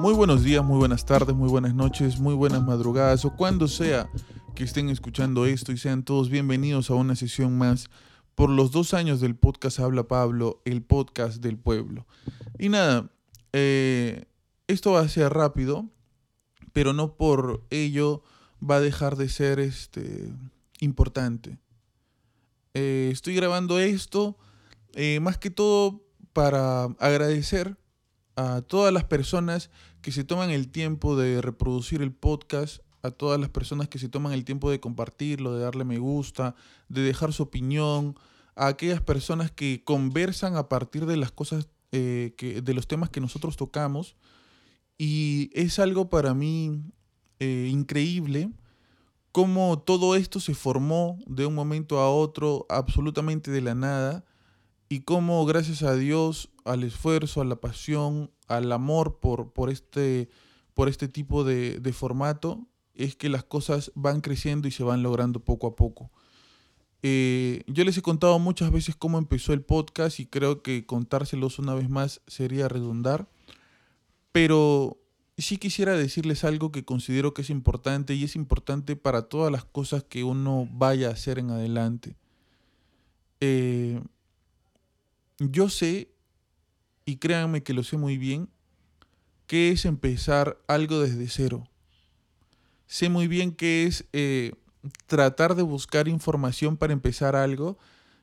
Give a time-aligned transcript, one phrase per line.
[0.00, 4.10] Muy buenos días, muy buenas tardes, muy buenas noches, muy buenas madrugadas o cuando sea
[4.54, 7.90] que estén escuchando esto y sean todos bienvenidos a una sesión más
[8.34, 12.06] por los dos años del podcast Habla Pablo, el podcast del pueblo.
[12.58, 13.10] Y nada,
[13.52, 14.24] eh,
[14.68, 15.90] esto va a ser rápido,
[16.72, 18.22] pero no por ello
[18.58, 20.32] va a dejar de ser este,
[20.80, 21.58] importante.
[22.72, 24.38] Eh, estoy grabando esto
[24.94, 27.76] eh, más que todo para agradecer
[28.40, 33.38] a todas las personas que se toman el tiempo de reproducir el podcast, a todas
[33.38, 36.54] las personas que se toman el tiempo de compartirlo, de darle me gusta,
[36.88, 38.16] de dejar su opinión,
[38.56, 43.20] a aquellas personas que conversan a partir de las cosas, eh, de los temas que
[43.20, 44.16] nosotros tocamos.
[44.98, 46.82] Y es algo para mí
[47.38, 48.50] eh, increíble
[49.32, 54.24] cómo todo esto se formó de un momento a otro, absolutamente de la nada,
[54.90, 60.28] y cómo gracias a Dios, al esfuerzo, a la pasión, al amor por, por, este,
[60.74, 65.04] por este tipo de, de formato, es que las cosas van creciendo y se van
[65.04, 66.10] logrando poco a poco.
[67.02, 71.60] Eh, yo les he contado muchas veces cómo empezó el podcast y creo que contárselos
[71.60, 73.28] una vez más sería redundar,
[74.32, 74.98] pero
[75.38, 79.64] sí quisiera decirles algo que considero que es importante y es importante para todas las
[79.64, 82.16] cosas que uno vaya a hacer en adelante.
[83.40, 84.00] Eh,
[85.40, 86.10] yo sé,
[87.04, 88.48] y créanme que lo sé muy bien,
[89.46, 91.66] qué es empezar algo desde cero.
[92.86, 94.52] Sé muy bien qué es eh,
[95.06, 97.78] tratar de buscar información para empezar algo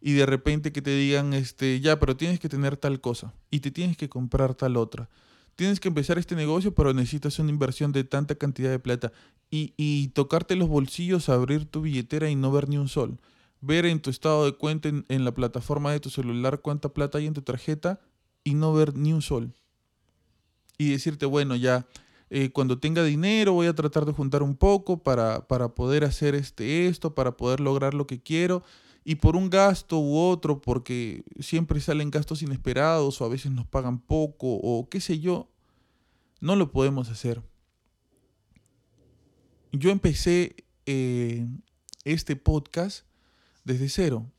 [0.00, 3.60] y de repente que te digan, este, ya, pero tienes que tener tal cosa y
[3.60, 5.08] te tienes que comprar tal otra.
[5.54, 9.12] Tienes que empezar este negocio, pero necesitas una inversión de tanta cantidad de plata
[9.50, 13.20] y, y tocarte los bolsillos, abrir tu billetera y no ver ni un sol
[13.62, 17.26] ver en tu estado de cuenta en, la plataforma de tu celular cuánta plata hay
[17.26, 18.00] en tu tarjeta
[18.44, 19.54] y no ver ni un sol.
[20.76, 21.86] Y decirte, bueno, ya
[22.28, 26.34] eh, cuando tenga dinero voy a tratar de juntar un poco para, para poder hacer
[26.34, 28.64] este, esto, para poder lograr lo que quiero.
[29.04, 33.66] Y por un gasto u otro, porque siempre salen gastos inesperados o a veces nos
[33.66, 35.48] pagan poco o qué sé yo,
[36.40, 37.42] no lo podemos hacer.
[39.70, 40.56] Yo empecé
[40.86, 41.46] eh,
[42.04, 43.06] este podcast
[43.64, 44.30] desde cero.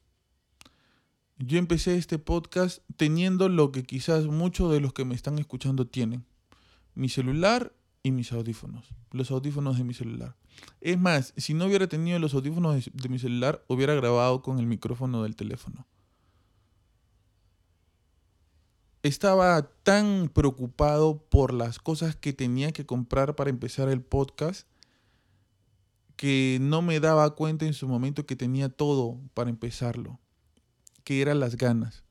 [1.37, 5.87] Yo empecé este podcast teniendo lo que quizás muchos de los que me están escuchando
[5.87, 6.25] tienen.
[6.95, 7.73] Mi celular
[8.03, 8.87] y mis audífonos.
[9.11, 10.35] Los audífonos de mi celular.
[10.81, 14.67] Es más, si no hubiera tenido los audífonos de, mi celular, hubiera grabado con el
[14.67, 15.87] micrófono del teléfono.
[19.01, 24.67] Estaba tan preocupado por las cosas que tenía que comprar para empezar el podcast
[26.23, 30.21] que no me daba cuenta en su momento que tenía todo para empezarlo,
[31.03, 32.05] que eran las ganas.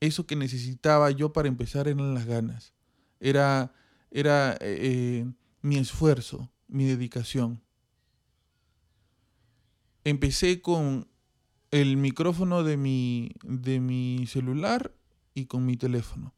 [0.00, 2.72] Eso que necesitaba yo para empezar eran las ganas.
[3.20, 3.74] Era,
[4.10, 5.26] era eh, eh,
[5.60, 7.62] mi esfuerzo, mi dedicación.
[10.04, 11.08] Empecé con
[11.70, 14.94] el micrófono de mi, de mi celular
[15.34, 16.32] y con mi teléfono.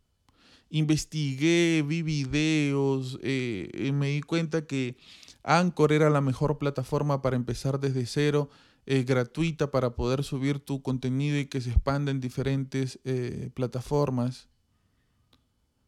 [0.70, 4.96] Investigué, vi videos, eh, me di cuenta que
[5.42, 8.50] Anchor era la mejor plataforma para empezar desde cero,
[8.90, 14.48] eh, gratuita para poder subir tu contenido y que se expanda en diferentes eh, plataformas.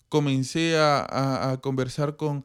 [0.09, 2.45] Comencé a, conversar con...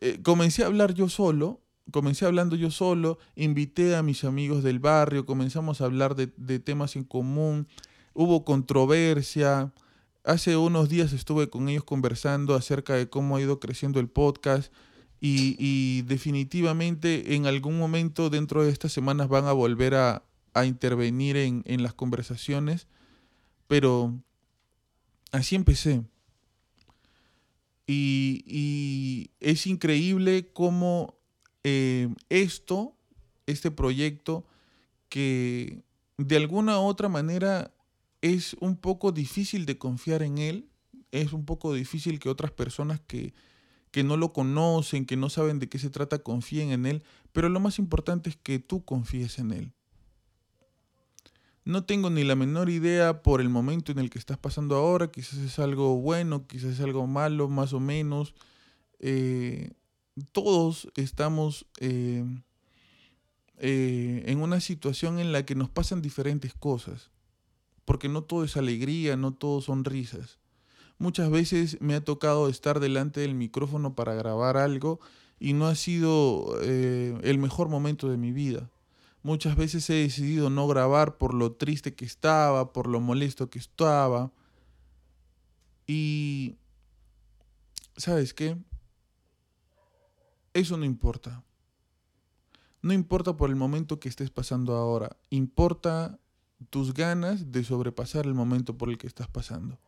[0.00, 1.60] Eh, comencé a hablar yo solo,
[1.92, 6.58] comencé hablando yo solo, invité a mis amigos del barrio, comenzamos a hablar de, de
[6.60, 7.68] temas en común,
[8.14, 9.72] hubo controversia.
[10.22, 14.70] Hace unos días estuve con ellos conversando acerca de cómo ha ido creciendo el podcast
[15.22, 20.22] y, definitivamente en algún momento dentro de estas semanas van a volver a,
[20.64, 22.86] intervenir en, las conversaciones,
[23.66, 24.14] pero
[25.32, 26.02] así empecé.
[27.86, 31.14] Y, es increíble cómo
[31.64, 32.94] eh, esto,
[33.46, 34.44] este proyecto,
[35.08, 35.82] que
[36.18, 37.72] de alguna u otra manera
[38.22, 40.68] es un poco difícil de confiar en él,
[41.10, 43.34] es un poco difícil que otras personas que,
[43.90, 47.02] que no lo conocen, que no saben de qué se trata, confíen en Él,
[47.32, 49.72] pero lo más importante es que tú confíes en Él.
[51.64, 55.10] No tengo ni la menor idea por el momento en el que estás pasando ahora,
[55.10, 58.34] quizás es algo bueno, quizás es algo malo, más o menos.
[58.98, 59.72] Eh,
[60.32, 62.24] todos estamos eh,
[63.58, 67.09] eh, en una situación en la que nos pasan diferentes cosas,
[67.90, 70.38] porque no todo es alegría, no todo son risas.
[70.98, 75.00] Muchas veces me ha tocado estar delante del micrófono para grabar algo
[75.40, 78.70] y no ha sido eh, el mejor momento de mi vida.
[79.24, 83.58] Muchas veces he decidido no grabar por lo triste que estaba, por lo molesto que
[83.58, 84.30] estaba.
[85.84, 86.54] Y
[87.96, 88.56] ¿sabes qué?
[90.54, 91.42] Eso no importa.
[92.82, 96.20] No importa por el momento que estés pasando ahora, importa
[96.68, 99.78] tus ganas de sobrepasar el momento por el que estás pasando.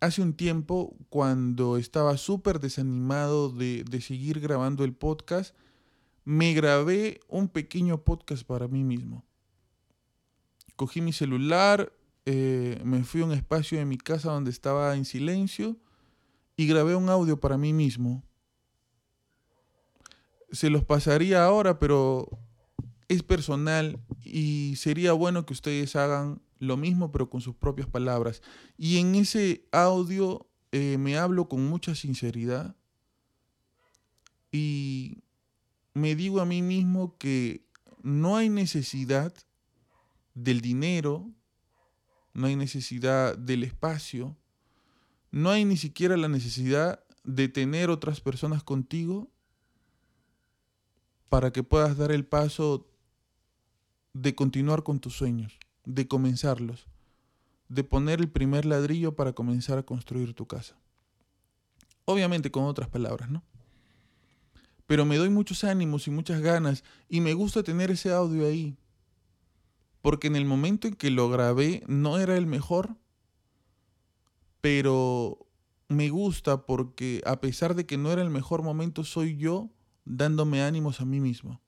[0.00, 5.56] Hace un tiempo, cuando estaba súper desanimado de, de, seguir grabando el podcast,
[6.24, 9.24] me grabé un pequeño podcast para mí mismo.
[10.76, 11.92] Cogí mi celular,
[12.24, 15.76] eh, me fui a un espacio de mi casa donde estaba en silencio
[16.56, 18.22] y grabé un audio para mí mismo.
[20.52, 22.28] Se los pasaría ahora, pero
[23.12, 28.42] es personal y sería bueno que ustedes hagan lo mismo, pero con sus propias palabras.
[28.76, 32.76] Y en ese audio eh, me hablo con mucha sinceridad
[34.50, 35.22] y
[35.94, 37.66] me digo a mí mismo que
[38.02, 39.34] no hay necesidad
[40.34, 41.30] del dinero,
[42.32, 44.36] no hay necesidad del espacio,
[45.30, 49.30] no hay ni siquiera la necesidad de tener otras personas contigo
[51.28, 52.91] para que puedas dar el paso
[54.14, 56.86] de continuar con tus sueños, de comenzarlos,
[57.68, 60.76] de poner el primer ladrillo para comenzar a construir tu casa.
[62.04, 63.42] Obviamente con otras palabras, ¿no?
[64.86, 68.76] Pero me doy muchos ánimos y muchas ganas y me gusta tener ese audio ahí.
[70.02, 72.96] Porque en el momento en que lo grabé no era el mejor,
[74.60, 75.46] pero
[75.88, 79.70] me gusta porque a pesar de que no era el mejor momento, soy yo
[80.04, 81.60] dándome ánimos a mí mismo.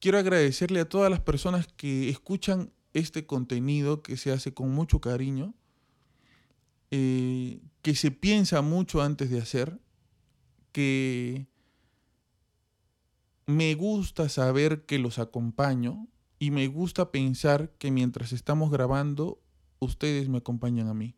[0.00, 5.00] Quiero agradecerle a todas las personas que escuchan este contenido que se hace con mucho
[5.00, 5.54] cariño,
[6.90, 9.78] eh, que se piensa mucho antes de hacer,
[10.72, 11.46] que
[13.46, 16.08] me gusta saber que los acompaño
[16.38, 19.40] y me gusta pensar que mientras estamos grabando,
[19.78, 21.14] ustedes me acompañan a mí.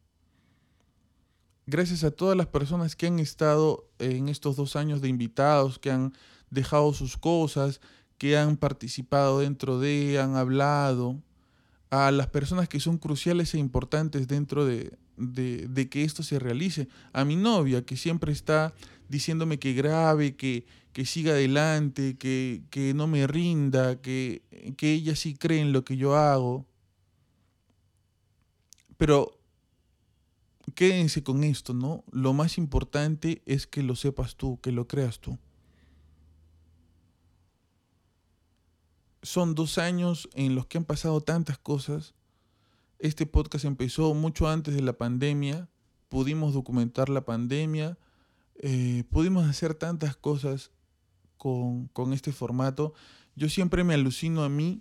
[1.67, 5.91] Gracias a todas las personas que han estado en estos dos años de invitados, que
[5.91, 6.15] han
[6.51, 7.81] dejado sus cosas,
[8.19, 11.23] que han participado dentro de, han hablado,
[11.91, 16.89] a las personas que son cruciales e importantes dentro de, de, que esto se realice.
[17.13, 18.75] A mi novia, que siempre está
[19.09, 24.43] diciéndome que grabe, que, que siga adelante, que, que, no me rinda, que,
[24.77, 26.67] que ella sí cree en lo que yo hago.
[28.99, 29.39] Pero
[30.75, 32.05] quédense con esto, ¿no?
[32.11, 35.39] Lo más importante es que lo sepas tú, que lo creas tú.
[39.29, 42.15] Son dos años en los que han pasado tantas cosas.
[42.99, 45.69] Este podcast empezó mucho antes de la pandemia.
[46.09, 47.99] Pudimos documentar la pandemia.
[48.57, 50.71] Eh, pudimos hacer tantas cosas
[51.37, 52.95] con, este formato.
[53.37, 54.81] Yo siempre me alucino a mí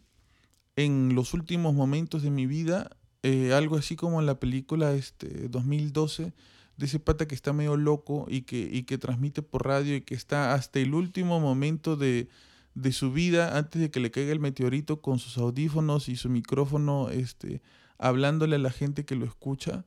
[0.77, 5.49] en los últimos momentos de mi vida, eh, algo así como en la película este,
[5.49, 6.31] 2012,
[6.77, 10.01] de ese pata que está medio loco y que, y que transmite por radio y
[10.01, 12.29] que está hasta el último momento de,
[12.77, 16.29] de su vida antes de que le caiga el meteorito con sus audífonos y su
[16.29, 17.63] micrófono este,
[17.97, 19.85] hablándole a la gente que lo escucha.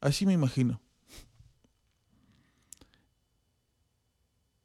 [0.00, 0.80] Así me imagino.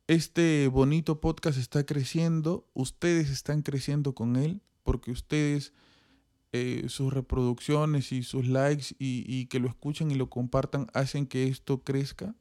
[0.08, 5.74] Este bonito podcast está creciendo, ustedes están creciendo con él, porque ustedes,
[6.54, 11.50] eh, sus reproducciones y sus likes y, que lo escuchen y lo compartan hacen que
[11.50, 12.34] esto crezca.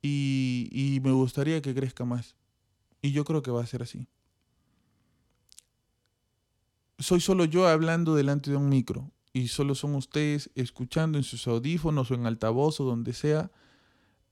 [0.00, 2.36] Y, y me gustaría que crezca más.
[3.02, 4.08] Y yo creo que va a ser así.
[6.98, 11.46] Soy solo yo hablando delante de un micro y solo son ustedes escuchando en sus
[11.46, 13.50] audífonos o en altavoz o donde sea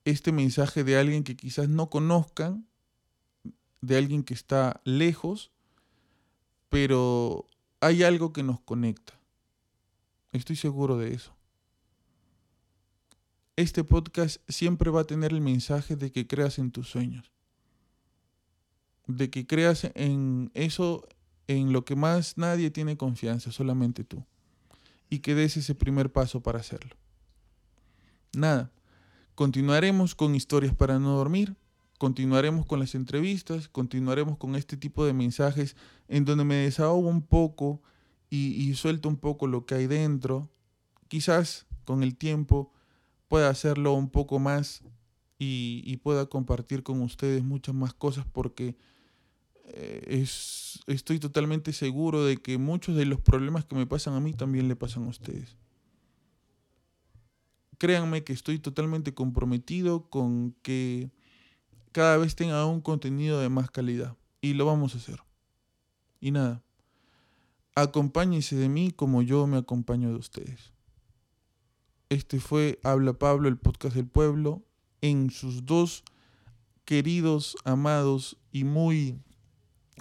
[0.06, 2.66] este mensaje de alguien que quizás no conozcan,
[3.82, 5.50] de alguien que está lejos,
[6.70, 7.46] pero
[7.80, 9.12] hay algo que nos conecta.
[10.32, 11.36] Estoy seguro de eso.
[13.56, 17.33] Este podcast siempre va a tener el mensaje de que creas en tus sueños
[19.06, 21.06] de que creas en eso
[21.46, 24.24] en lo que más nadie tiene confianza, solamente tú.
[25.10, 26.96] Y que des ese primer paso para hacerlo.
[28.34, 28.72] Nada,
[29.34, 31.54] continuaremos con historias para no dormir,
[31.98, 35.76] continuaremos con las entrevistas, continuaremos con este tipo de mensajes
[36.08, 37.82] en donde me desahogo un poco
[38.30, 40.50] y, suelto un poco lo que hay dentro.
[41.06, 42.72] Quizás con el tiempo
[43.28, 44.82] pueda hacerlo un poco más
[45.38, 48.76] y pueda compartir con ustedes muchas más cosas porque
[49.66, 54.32] es, estoy totalmente seguro de que muchos de los problemas que me pasan a mí
[54.32, 55.56] también le pasan a ustedes.
[57.78, 61.10] Créanme que estoy totalmente comprometido con que
[61.92, 64.16] cada vez tenga un contenido de más calidad.
[64.40, 65.20] Y lo vamos a hacer.
[66.20, 66.62] Y nada,
[67.74, 70.72] acompáñense de mí como yo me acompaño de ustedes.
[72.08, 74.62] Este fue Habla Pablo, el podcast del pueblo,
[75.00, 76.04] en sus dos
[76.84, 79.18] queridos, amados y muy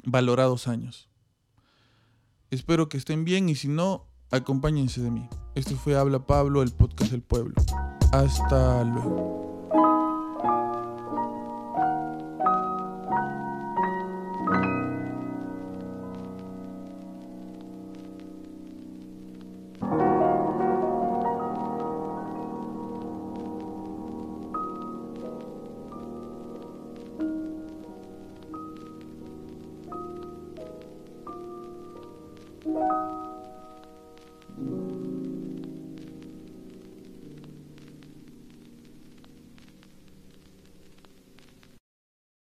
[0.03, 1.09] valorados años.
[2.51, 5.27] Espero que estén bien y si no, acompáñense de mí.
[5.55, 7.55] Este fue Habla Pablo, el podcast del pueblo.
[8.11, 9.42] Hasta luego.